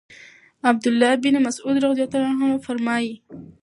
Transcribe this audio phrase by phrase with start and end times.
[0.63, 3.23] عَبْد الله بن مسعود رضی الله عنه فرمايي: